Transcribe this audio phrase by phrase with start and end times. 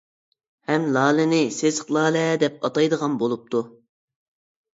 [0.69, 3.63] ھەم لالىنى «سېسىق لالە» دەپ ئاتايدىغان بولۇپتۇ.